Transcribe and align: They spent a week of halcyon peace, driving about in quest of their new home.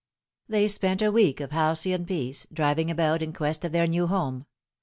They 0.49 0.67
spent 0.67 1.03
a 1.03 1.11
week 1.11 1.39
of 1.39 1.51
halcyon 1.51 2.07
peace, 2.07 2.47
driving 2.51 2.89
about 2.89 3.21
in 3.21 3.33
quest 3.33 3.63
of 3.63 3.71
their 3.71 3.85
new 3.85 4.07
home. 4.07 4.47